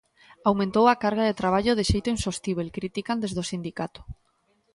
Aumentou 0.49 0.85
a 0.89 0.99
carga 1.03 1.27
de 1.29 1.37
traballo 1.41 1.73
de 1.75 1.87
xeito 1.91 2.13
insostíbel, 2.15 2.67
critican 2.77 3.17
desde 3.23 3.39
o 3.43 3.49
sindicato. 3.51 4.01